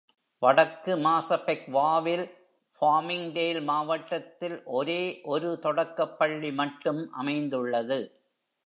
வடக்கு 0.41 0.95
மாசபெக்வாவில் 0.97 2.23
ஃபார்மிங்டேல் 2.81 3.61
மாவட்டத்தில் 3.63 4.57
ஒரே 4.71 5.01
ஒரு 5.23 5.59
தொடக்கப்பள்ளி 5.59 6.51
மட்டும் 6.51 7.09
அமைந்துள்ளது. 7.11 7.99